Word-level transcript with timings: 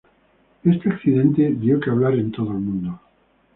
Este 0.63 0.89
accidente 0.89 1.47
dio 1.51 1.75
de 1.77 1.83
que 1.85 1.91
hablar 1.91 2.15
en 2.15 2.31
todo 2.31 2.49
el 2.53 2.57
mundo. 2.57 2.99